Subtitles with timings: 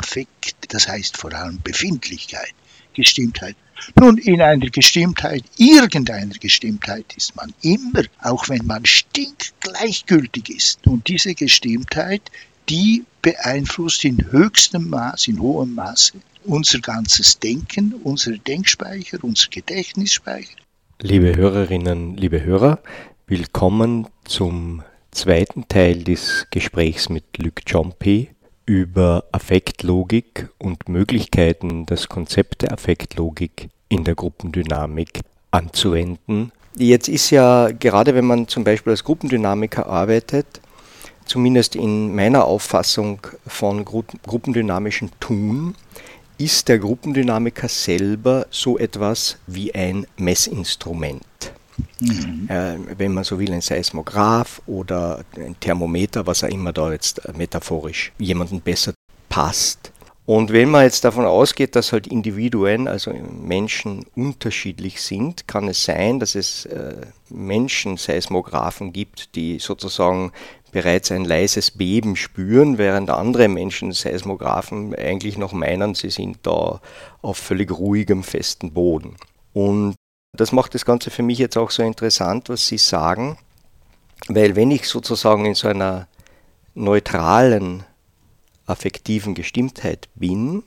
[0.00, 2.54] Affekt, das heißt vor allem Befindlichkeit,
[2.94, 3.54] Gestimmtheit.
[3.98, 10.86] Nun, in einer Gestimmtheit, irgendeiner Gestimmtheit ist man immer, auch wenn man stinkgleichgültig ist.
[10.86, 12.22] Und diese Gestimmtheit,
[12.68, 16.14] die beeinflusst in höchstem Maß, in hohem Maße
[16.44, 20.56] unser ganzes Denken, unser Denkspeicher, unser Gedächtnisspeicher.
[21.02, 22.80] Liebe Hörerinnen, liebe Hörer,
[23.26, 28.28] willkommen zum zweiten Teil des Gesprächs mit Luc Jompe
[28.70, 36.52] über Affektlogik und Möglichkeiten, das Konzept der Affektlogik in der Gruppendynamik anzuwenden.
[36.76, 40.60] Jetzt ist ja gerade, wenn man zum Beispiel als Gruppendynamiker arbeitet,
[41.24, 45.74] zumindest in meiner Auffassung von gruppendynamischem Tun,
[46.38, 51.24] ist der Gruppendynamiker selber so etwas wie ein Messinstrument.
[52.00, 52.48] Mhm.
[52.48, 57.20] Äh, wenn man so will, ein Seismograph oder ein Thermometer, was auch immer da jetzt
[57.36, 58.94] metaphorisch jemandem besser
[59.28, 59.92] passt.
[60.26, 65.84] Und wenn man jetzt davon ausgeht, dass halt Individuen, also Menschen unterschiedlich sind, kann es
[65.84, 66.94] sein, dass es äh,
[67.30, 70.30] Menschen-Seismographen gibt, die sozusagen
[70.70, 76.80] bereits ein leises Beben spüren, während andere Menschen, Seismographen, eigentlich noch meinen, sie sind da
[77.22, 79.16] auf völlig ruhigem, festen Boden.
[79.52, 79.96] Und
[80.32, 83.36] das macht das Ganze für mich jetzt auch so interessant, was Sie sagen,
[84.28, 86.06] weil wenn ich sozusagen in so einer
[86.74, 87.84] neutralen,
[88.66, 90.62] affektiven Gestimmtheit bin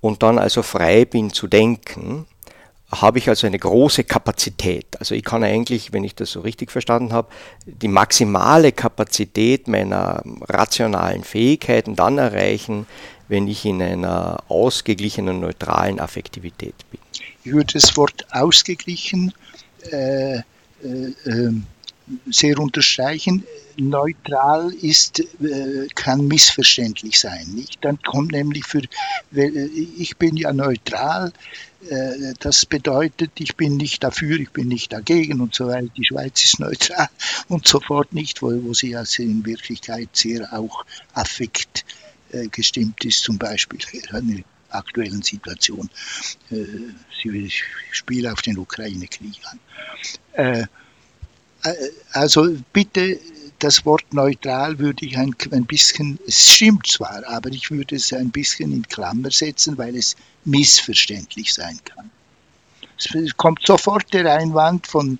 [0.00, 2.26] und dann also frei bin zu denken,
[2.92, 4.98] habe ich also eine große Kapazität.
[4.98, 7.28] Also ich kann eigentlich, wenn ich das so richtig verstanden habe,
[7.66, 12.86] die maximale Kapazität meiner rationalen Fähigkeiten dann erreichen,
[13.28, 17.00] wenn ich in einer ausgeglichenen, neutralen Affektivität bin.
[17.44, 19.32] Ich würde das Wort ausgeglichen
[19.90, 20.42] äh, äh,
[21.26, 21.66] ähm,
[22.30, 23.44] sehr unterstreichen.
[23.76, 27.46] Neutral ist, äh, kann missverständlich sein.
[27.54, 27.78] Nicht?
[27.82, 28.82] Dann kommt nämlich für,
[29.34, 29.66] äh,
[29.96, 31.32] ich bin ja neutral,
[31.88, 35.88] äh, das bedeutet, ich bin nicht dafür, ich bin nicht dagegen und so weiter.
[35.96, 37.08] Die Schweiz ist neutral
[37.48, 41.84] und so fort nicht, wo, wo sie ja in Wirklichkeit sehr auch affekt
[42.52, 43.80] gestimmt ist, zum Beispiel
[44.70, 45.88] aktuellen Situation.
[46.50, 46.64] Äh,
[47.22, 47.52] sie
[47.90, 49.60] spielt auf den Ukraine-Krieg an.
[50.32, 50.66] Äh,
[51.62, 51.74] äh,
[52.12, 53.18] also bitte,
[53.58, 58.12] das Wort neutral würde ich ein, ein bisschen, es stimmt zwar, aber ich würde es
[58.12, 62.10] ein bisschen in Klammer setzen, weil es missverständlich sein kann.
[62.96, 65.18] Es kommt sofort der Einwand von,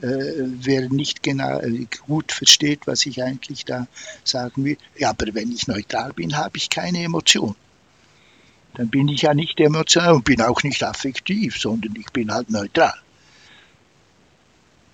[0.00, 1.60] äh, wer nicht genau
[2.06, 3.86] gut versteht, was ich eigentlich da
[4.24, 4.78] sagen will.
[4.98, 7.54] Ja, aber wenn ich neutral bin, habe ich keine Emotion
[8.74, 12.50] dann bin ich ja nicht emotional und bin auch nicht affektiv, sondern ich bin halt
[12.50, 12.94] neutral.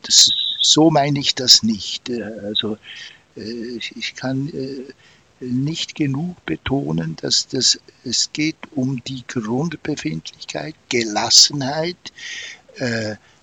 [0.02, 0.30] Das,
[0.64, 2.08] so meine ich das nicht.
[2.08, 2.78] Äh, also
[3.36, 4.92] äh, ich kann äh,
[5.40, 11.96] nicht genug betonen, dass das, es geht um die Grundbefindlichkeit, Gelassenheit,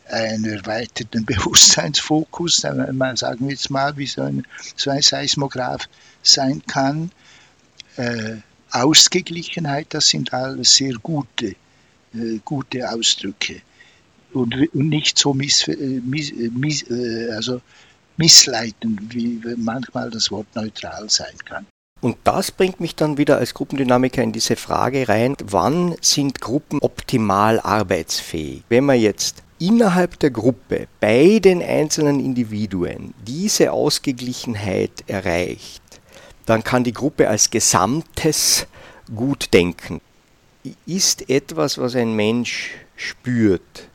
[0.10, 5.88] einen erweiterten Bewusstseinsfokus, sagen wir jetzt mal, wie so ein, so ein Seismograph
[6.22, 7.12] sein kann,
[8.72, 11.56] Ausgeglichenheit, das sind alles sehr gute,
[12.14, 13.62] äh, gute Ausdrücke.
[14.34, 17.62] Und, und nicht so miss, äh, miss, äh, miss, äh, also
[18.18, 21.66] missleitend, wie manchmal das Wort neutral sein kann.
[22.02, 26.80] Und das bringt mich dann wieder als Gruppendynamiker in diese Frage rein, wann sind Gruppen
[26.82, 28.64] optimal arbeitsfähig?
[28.70, 35.84] Wenn man jetzt innerhalb der Gruppe bei den einzelnen Individuen diese Ausgeglichenheit erreicht,
[36.46, 38.68] dann kann die Gruppe als Gesamtes
[39.16, 40.02] gut denken.
[40.86, 43.88] Ist etwas, was ein Mensch spürt,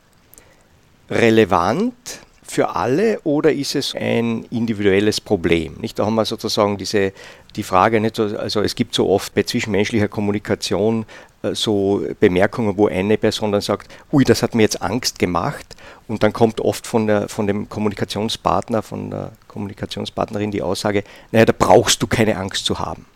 [1.10, 1.94] relevant
[2.42, 5.74] für alle oder ist es ein individuelles Problem?
[5.80, 7.12] Nicht, da haben wir sozusagen diese,
[7.54, 11.06] die Frage, nicht, also es gibt so oft bei zwischenmenschlicher Kommunikation
[11.52, 15.76] so Bemerkungen, wo eine Person dann sagt, ui, das hat mir jetzt Angst gemacht
[16.08, 21.44] und dann kommt oft von, der, von dem Kommunikationspartner, von der Kommunikationspartnerin die Aussage, naja,
[21.44, 23.06] da brauchst du keine Angst zu haben.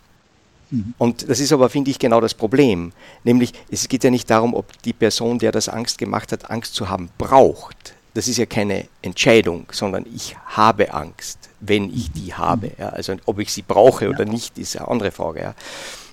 [0.70, 0.94] Mhm.
[0.98, 2.92] Und das ist aber, finde ich, genau das Problem.
[3.24, 6.74] Nämlich, es geht ja nicht darum, ob die Person, der das Angst gemacht hat, Angst
[6.74, 7.94] zu haben braucht.
[8.14, 12.68] Das ist ja keine Entscheidung, sondern ich habe Angst, wenn ich die habe.
[12.68, 12.72] Mhm.
[12.78, 12.88] Ja.
[12.90, 15.40] Also ob ich sie brauche oder nicht, ist eine andere Frage.
[15.40, 15.54] Ja.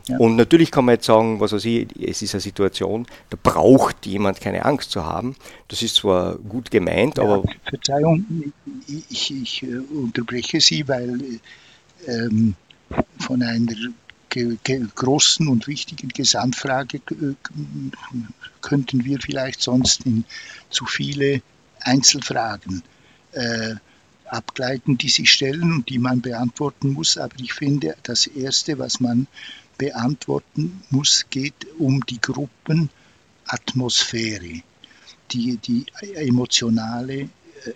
[0.07, 0.18] Ja.
[0.18, 4.06] Und natürlich kann man jetzt sagen, was weiß ich, es ist eine Situation, da braucht
[4.06, 5.36] jemand keine Angst zu haben.
[5.68, 7.44] Das ist zwar gut gemeint, ja, aber.
[7.65, 8.54] Verzeihung,
[8.88, 11.39] ich, ich äh, unterbreche Sie, weil
[12.07, 12.56] ähm,
[13.19, 13.75] von einer
[14.95, 17.33] großen und wichtigen Gesamtfrage äh,
[18.62, 20.25] könnten wir vielleicht sonst in
[20.69, 21.42] zu viele
[21.81, 22.83] Einzelfragen
[23.31, 23.75] äh,
[24.25, 27.18] abgleiten, die sich stellen und die man beantworten muss.
[27.18, 29.27] Aber ich finde, das Erste, was man
[29.77, 34.62] beantworten muss, geht um die Gruppenatmosphäre,
[35.31, 35.85] die, die
[36.15, 37.29] emotionale äh,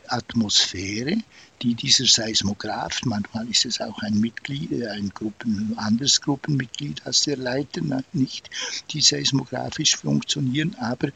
[0.07, 1.17] Atmosphäre,
[1.61, 7.23] die dieser Seismograph, manchmal ist es auch ein Mitglied, äh, ein Gruppen, anderes Gruppenmitglied als
[7.23, 7.81] der Leiter,
[8.13, 8.49] nicht,
[8.91, 11.09] die seismografisch funktionieren, aber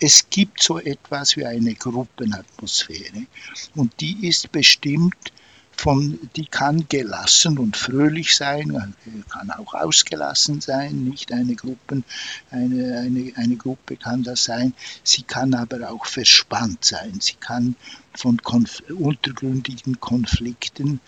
[0.00, 3.26] es gibt so etwas wie eine Gruppenatmosphäre
[3.74, 5.32] und die ist bestimmt
[5.80, 8.94] von, die kann gelassen und fröhlich sein,
[9.30, 12.02] kann auch ausgelassen sein, nicht eine Gruppe,
[12.50, 17.76] eine, eine, eine Gruppe kann das sein, sie kann aber auch verspannt sein, sie kann
[18.14, 21.00] von konf untergründigen Konflikten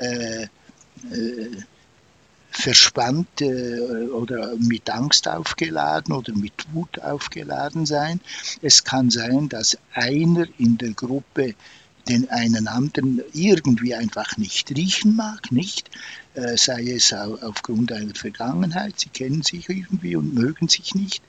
[0.00, 0.48] äh, äh,
[2.50, 8.20] verspannt äh, oder mit Angst aufgeladen oder mit Wut aufgeladen sein.
[8.62, 11.54] Es kann sein, dass einer in der Gruppe
[12.08, 15.90] den einen anderen irgendwie einfach nicht riechen mag, nicht?
[16.34, 21.22] Äh, sei es aufgrund einer Vergangenheit, sie kennen sich irgendwie und mögen sich nicht,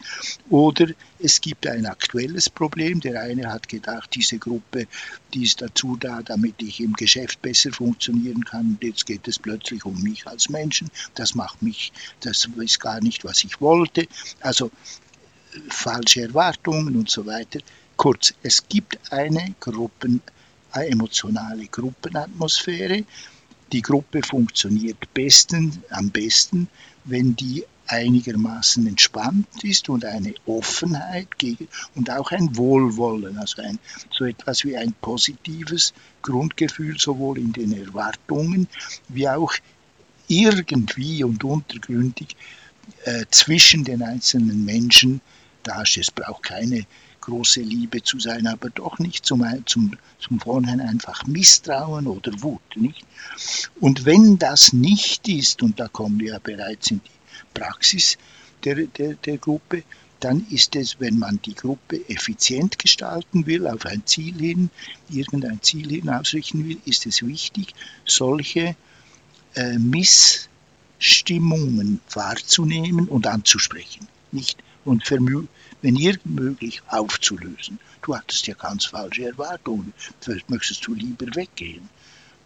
[0.49, 0.87] oder
[1.19, 4.87] es gibt ein aktuelles Problem, der eine hat gedacht, diese Gruppe,
[5.33, 9.39] die ist dazu da, damit ich im Geschäft besser funktionieren kann, und jetzt geht es
[9.39, 14.07] plötzlich um mich als Menschen, das macht mich, das ist gar nicht, was ich wollte,
[14.41, 17.59] also äh, falsche Erwartungen und so weiter.
[17.97, 20.21] Kurz, es gibt eine Gruppen,
[20.71, 23.03] eine emotionale Gruppenatmosphäre.
[23.71, 26.67] Die Gruppe funktioniert besten, am besten,
[27.05, 33.79] wenn die einigermaßen entspannt ist und eine Offenheit gegen, und auch ein Wohlwollen, also ein,
[34.11, 38.67] so etwas wie ein positives Grundgefühl sowohl in den Erwartungen
[39.07, 39.53] wie auch
[40.27, 42.35] irgendwie und untergründig
[43.05, 45.21] äh, zwischen den einzelnen Menschen
[45.63, 45.97] da ist.
[45.97, 46.85] Es braucht keine
[47.29, 52.61] große Liebe zu sein, aber doch nicht zum, zum, zum Vorhinein einfach Misstrauen oder Wut.
[52.75, 53.05] Nicht?
[53.79, 57.09] Und wenn das nicht ist, und da kommen wir ja bereits in die
[57.53, 58.17] Praxis
[58.63, 59.83] der, der, der Gruppe,
[60.19, 64.69] dann ist es, wenn man die Gruppe effizient gestalten will, auf ein Ziel hin,
[65.09, 67.73] irgendein Ziel hin ausrichten will, ist es wichtig,
[68.05, 68.75] solche
[69.55, 74.09] äh, Missstimmungen wahrzunehmen und anzusprechen.
[74.31, 74.61] Nicht?
[74.83, 75.05] Und
[75.81, 77.79] wenn irgend möglich, aufzulösen.
[78.01, 79.93] Du hattest ja ganz falsche Erwartungen.
[80.19, 81.89] Vielleicht möchtest du lieber weggehen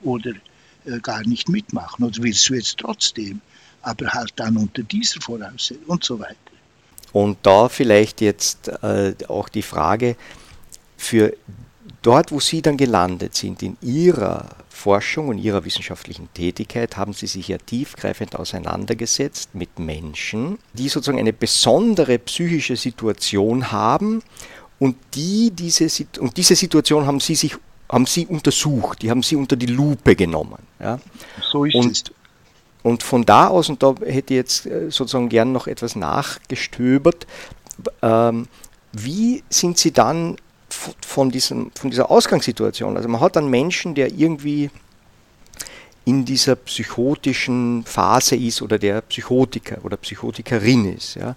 [0.03, 0.33] oder
[0.85, 3.41] äh, gar nicht mitmachen oder willst du jetzt trotzdem,
[3.81, 6.37] aber halt dann unter dieser Voraussetzung und so weiter.
[7.11, 10.15] Und da vielleicht jetzt äh, auch die Frage
[10.97, 11.33] für
[12.03, 17.27] dort, wo Sie dann gelandet sind, in Ihrer Forschung und Ihrer wissenschaftlichen Tätigkeit haben Sie
[17.27, 24.21] sich ja tiefgreifend auseinandergesetzt mit Menschen, die sozusagen eine besondere psychische Situation haben
[24.79, 25.87] und die diese,
[26.19, 27.55] und diese Situation haben Sie sich
[27.91, 30.57] haben Sie untersucht, die haben Sie unter die Lupe genommen.
[30.79, 30.99] Ja?
[31.51, 32.03] So ist und, es.
[32.81, 37.27] Und von da aus, und da hätte ich jetzt äh, sozusagen gern noch etwas nachgestöbert,
[38.01, 38.47] ähm,
[38.91, 40.37] wie sind Sie dann
[41.01, 42.97] von, diesem, von dieser Ausgangssituation.
[42.97, 44.69] Also man hat einen Menschen, der irgendwie
[46.05, 51.15] in dieser psychotischen Phase ist oder der Psychotiker oder Psychotikerin ist.
[51.15, 51.35] Ja.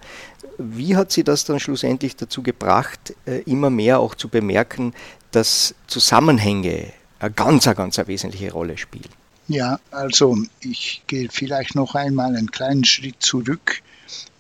[0.59, 4.95] Wie hat sie das dann schlussendlich dazu gebracht, äh, immer mehr auch zu bemerken,
[5.31, 9.11] dass Zusammenhänge eine ganz, ganz eine wesentliche Rolle spielen?
[9.49, 13.83] Ja, also ich gehe vielleicht noch einmal einen kleinen Schritt zurück.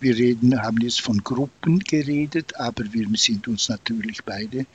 [0.00, 4.66] Wir reden, haben jetzt von Gruppen geredet, aber wir sind uns natürlich beide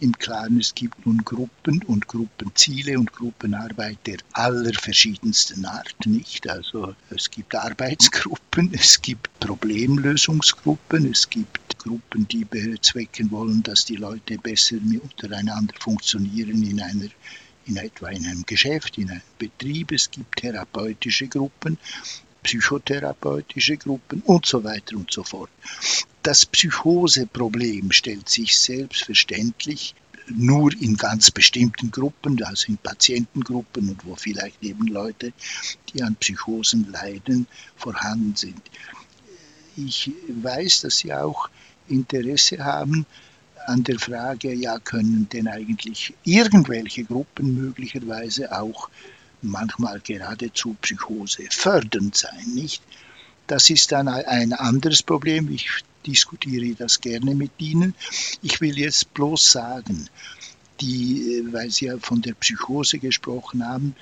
[0.00, 6.48] im Klaren, es gibt nun Gruppen und Gruppenziele und Gruppenarbeit der allerverschiedensten Art, nicht?
[6.48, 13.96] Also es gibt Arbeitsgruppen, es gibt Problemlösungsgruppen, es gibt Gruppen, die bezwecken wollen, dass die
[13.96, 17.08] Leute besser untereinander funktionieren in einer
[17.66, 19.90] in etwa in einem Geschäft, in einem Betrieb.
[19.90, 21.78] Es gibt therapeutische Gruppen,
[22.46, 25.50] psychotherapeutische Gruppen und so weiter und so fort.
[26.22, 29.96] Das Psychoseproblem stellt sich selbstverständlich
[30.28, 35.32] nur in ganz bestimmten Gruppen, also in Patientengruppen und wo vielleicht eben Leute,
[35.92, 38.62] die an Psychosen leiden, vorhanden sind.
[39.76, 41.48] Ich weiß, dass Sie auch
[41.88, 43.06] Interesse haben
[43.66, 48.88] an der Frage, ja, können denn eigentlich irgendwelche Gruppen möglicherweise auch
[49.42, 52.82] manchmal geradezu Psychose fördernd sein, nicht?
[53.46, 55.50] Das ist dann ein anderes Problem.
[55.52, 55.68] Ich
[56.06, 57.94] diskutiere das gerne mit Ihnen.
[58.42, 60.08] Ich will jetzt bloß sagen,
[60.80, 63.94] die, weil Sie ja von der Psychose gesprochen haben,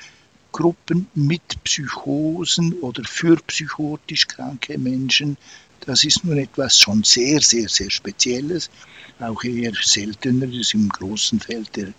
[0.52, 5.36] Gruppen mit Psychosen oder für psychotisch kranke Menschen,
[5.80, 8.70] das ist nun etwas schon sehr, sehr, sehr Spezielles,
[9.18, 11.92] auch eher seltener, das ist im großen Feld der,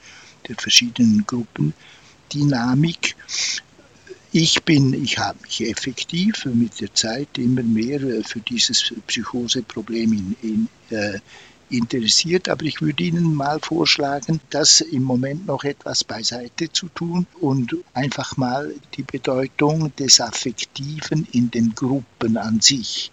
[0.47, 1.25] der verschiedenen
[2.29, 3.15] Gruppendynamik
[4.31, 10.11] Ich bin, ich habe mich effektiv mit der Zeit immer mehr äh, für dieses Psychoseproblem
[10.11, 11.19] in, in, äh,
[11.69, 17.27] interessiert, aber ich würde Ihnen mal vorschlagen, das im Moment noch etwas beiseite zu tun
[17.39, 23.11] und einfach mal die Bedeutung des Affektiven in den Gruppen an sich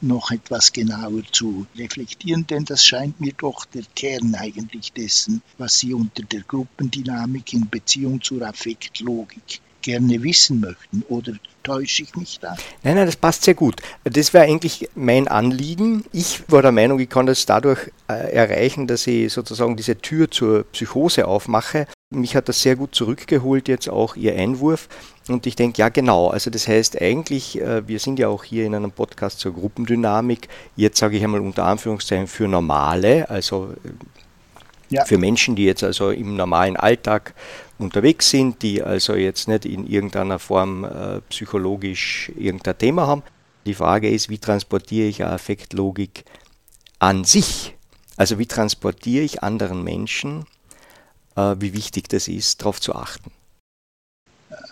[0.00, 5.78] noch etwas genauer zu reflektieren, denn das scheint mir doch der Kern eigentlich dessen, was
[5.78, 11.02] Sie unter der Gruppendynamik in Beziehung zur Affektlogik gerne wissen möchten.
[11.08, 12.56] Oder täusche ich mich da?
[12.82, 13.76] Nein, nein, das passt sehr gut.
[14.04, 16.04] Das wäre eigentlich mein Anliegen.
[16.12, 20.30] Ich war der Meinung, ich kann das dadurch äh, erreichen, dass ich sozusagen diese Tür
[20.30, 21.86] zur Psychose aufmache.
[22.14, 24.88] Mich hat das sehr gut zurückgeholt, jetzt auch Ihr Einwurf.
[25.28, 28.66] Und ich denke, ja genau, also das heißt eigentlich, äh, wir sind ja auch hier
[28.66, 34.94] in einem Podcast zur Gruppendynamik, jetzt sage ich einmal unter Anführungszeichen für Normale, also äh,
[34.94, 35.04] ja.
[35.04, 37.34] für Menschen, die jetzt also im normalen Alltag
[37.78, 43.22] unterwegs sind, die also jetzt nicht in irgendeiner Form äh, psychologisch irgendein Thema haben.
[43.66, 46.24] Die Frage ist, wie transportiere ich eine Affektlogik
[46.98, 47.74] an sich?
[48.16, 50.44] Also wie transportiere ich anderen Menschen,
[51.36, 53.30] wie wichtig das ist, darauf zu achten?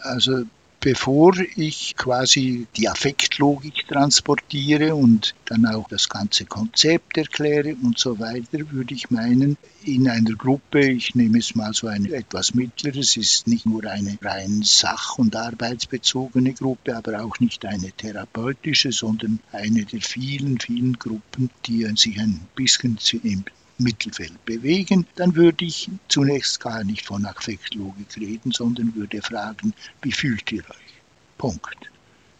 [0.02, 0.45] Also
[0.83, 8.19] bevor ich quasi die Affektlogik transportiere und dann auch das ganze Konzept erkläre und so
[8.19, 13.16] weiter, würde ich meinen, in einer Gruppe, ich nehme es mal so ein etwas mittleres,
[13.16, 19.38] ist nicht nur eine rein sach- und arbeitsbezogene Gruppe, aber auch nicht eine therapeutische, sondern
[19.52, 23.45] eine der vielen, vielen Gruppen, die sich ein bisschen im
[23.79, 30.12] Mittelfeld bewegen, dann würde ich zunächst gar nicht von Affektlogik reden, sondern würde fragen, wie
[30.12, 30.93] fühlt ihr euch?
[31.38, 31.91] Punkt.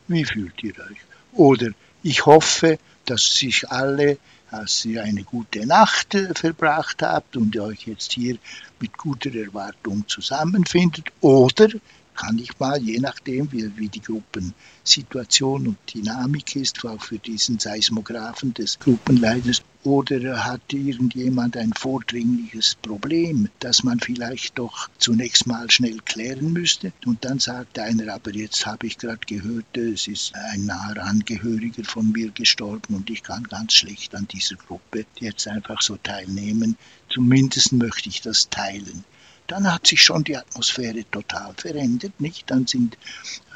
[0.09, 0.99] Wie fühlt ihr euch?
[1.33, 1.71] Oder
[2.03, 4.19] ich hoffe, dass sich alle,
[4.51, 8.37] als ihr eine gute Nacht äh, verbracht habt und ihr euch jetzt hier
[8.81, 11.07] mit guter Erwartung zusammenfindet.
[11.21, 11.69] Oder
[12.15, 17.59] kann ich mal, je nachdem, wie, wie die Gruppensituation und Dynamik ist, auch für diesen
[17.59, 25.71] Seismographen des Gruppenleiters, oder hat irgendjemand ein vordringliches Problem, das man vielleicht doch zunächst mal
[25.71, 26.93] schnell klären müsste.
[27.05, 31.83] Und dann sagt einer, aber jetzt habe ich gerade gehört, es ist ein naher Angehöriger
[31.85, 36.77] von mir gestorben und ich kann ganz schlecht an dieser Gruppe jetzt einfach so teilnehmen.
[37.09, 39.05] Zumindest möchte ich das teilen
[39.47, 42.51] dann hat sich schon die Atmosphäre total verändert, nicht?
[42.51, 42.97] Dann sind,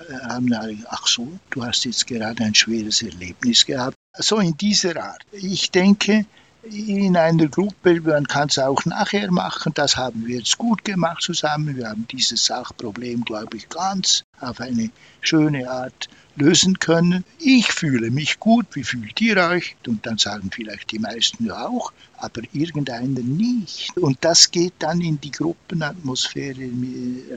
[0.08, 3.96] äh, haben alle, ach so, du hast jetzt gerade ein schweres Erlebnis gehabt.
[4.18, 5.22] So in dieser Art.
[5.32, 6.26] Ich denke,
[6.70, 11.22] in einer Gruppe, man kann es auch nachher machen, das haben wir jetzt gut gemacht
[11.22, 11.76] zusammen.
[11.76, 14.90] Wir haben dieses Sachproblem, glaube ich, ganz auf eine
[15.20, 17.24] schöne Art lösen können.
[17.38, 19.76] Ich fühle mich gut, wie fühlt ihr euch?
[19.86, 23.96] Und dann sagen vielleicht die meisten ja auch, aber irgendeiner nicht.
[23.96, 26.70] Und das geht dann in die Gruppenatmosphäre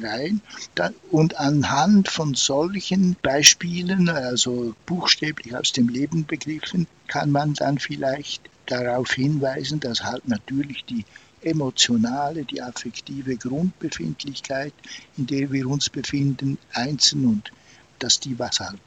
[0.01, 0.41] rein.
[1.11, 8.43] Und anhand von solchen Beispielen, also buchstäblich aus dem Leben begriffen, kann man dann vielleicht
[8.65, 11.05] darauf hinweisen, dass halt natürlich die
[11.41, 14.73] emotionale, die affektive Grundbefindlichkeit,
[15.17, 17.51] in der wir uns befinden, einzeln und
[17.99, 18.79] dass die was halt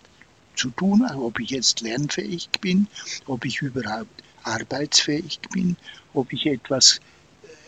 [0.63, 2.87] zu tun hat, ob ich jetzt lernfähig bin,
[3.27, 5.77] ob ich überhaupt arbeitsfähig bin,
[6.15, 7.01] ob ich etwas,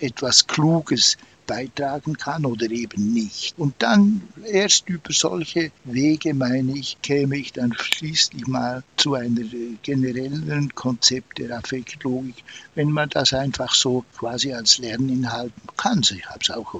[0.00, 3.58] etwas Kluges beitragen kann oder eben nicht.
[3.58, 9.42] Und dann erst über solche Wege, meine ich, käme ich dann schließlich mal zu einer
[9.82, 12.44] generellen Konzept der Affektlogik,
[12.76, 16.00] wenn man das einfach so quasi als Lerninhalt kann.
[16.00, 16.74] Ich habe es auch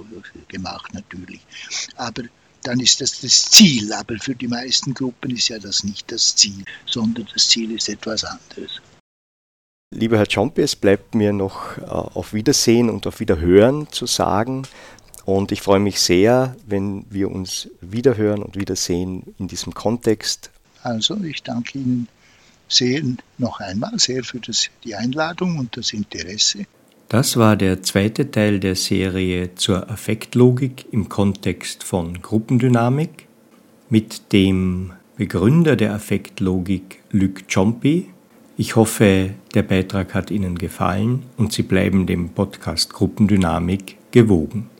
[0.47, 1.41] gemacht natürlich.
[1.95, 2.23] Aber
[2.65, 3.91] dann ist das das Ziel.
[3.93, 7.89] Aber für die meisten Gruppen ist ja das nicht das Ziel, sondern das Ziel ist
[7.89, 8.81] etwas anderes.
[9.93, 14.63] Lieber Herr Ciompi, es bleibt mir noch äh, auf Wiedersehen und auf Wiederhören zu sagen.
[15.25, 20.51] Und ich freue mich sehr, wenn wir uns wiederhören und wiedersehen in diesem Kontext.
[20.83, 22.07] Also, ich danke Ihnen
[22.67, 23.01] sehr
[23.37, 26.65] noch einmal sehr für das, die Einladung und das Interesse.
[27.15, 33.29] Das war der zweite Teil der Serie zur Affektlogik im Kontext von Gruppendynamik
[33.89, 38.09] mit dem Begründer der Affektlogik Luc Ciompi.
[38.57, 44.69] Ich hoffe, der Beitrag hat Ihnen gefallen und Sie bleiben dem Podcast Gruppendynamik gewogen.